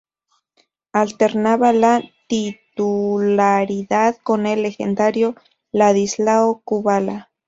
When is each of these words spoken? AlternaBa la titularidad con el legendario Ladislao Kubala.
AlternaBa 0.93 1.73
la 1.73 2.01
titularidad 2.27 4.15
con 4.23 4.47
el 4.47 4.63
legendario 4.63 5.35
Ladislao 5.71 6.59
Kubala. 6.65 7.29